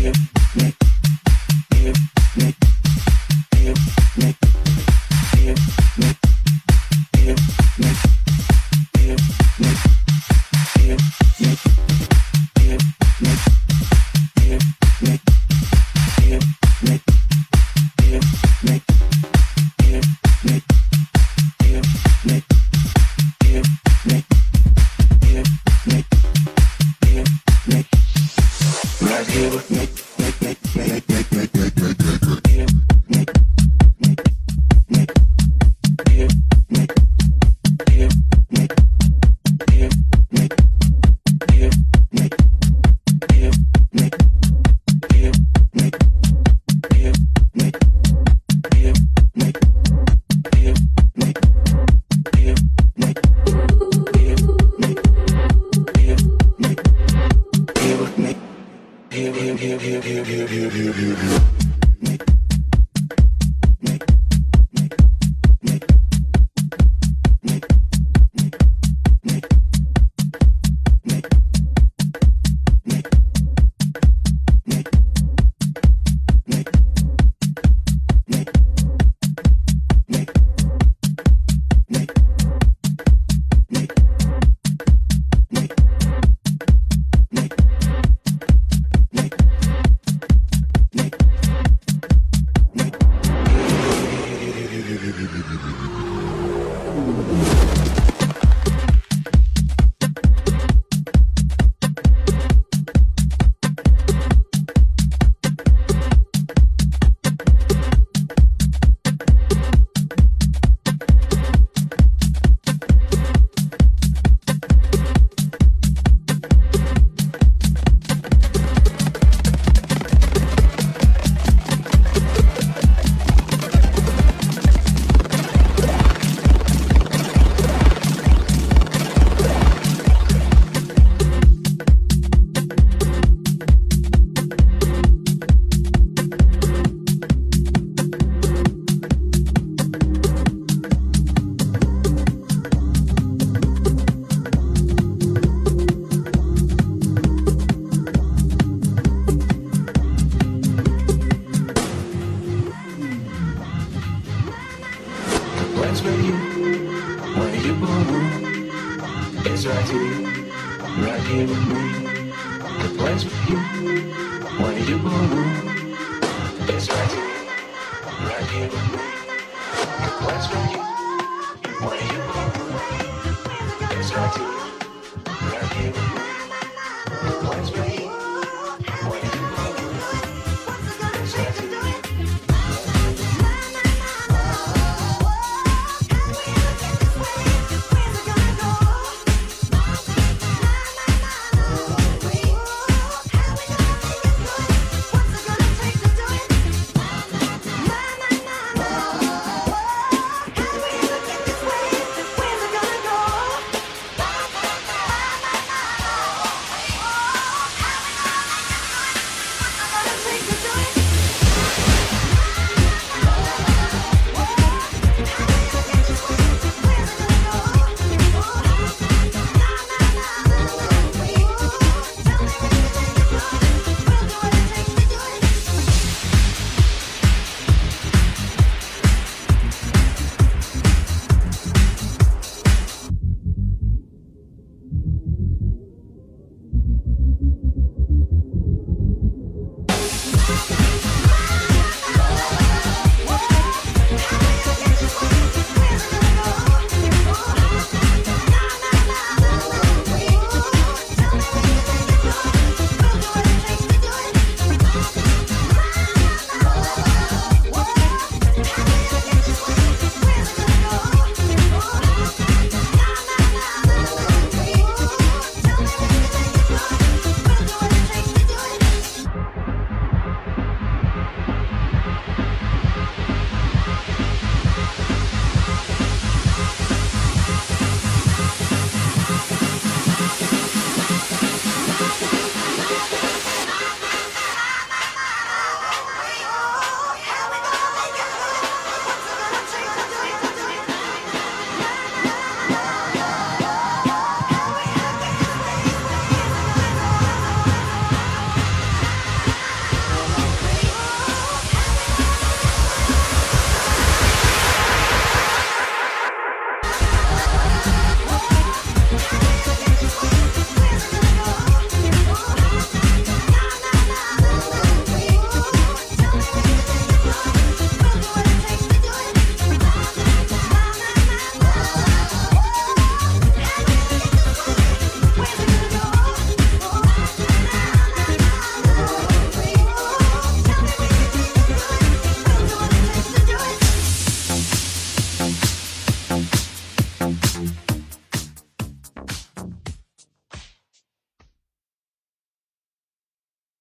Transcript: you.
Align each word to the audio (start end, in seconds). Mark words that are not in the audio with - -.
you. 0.00 0.39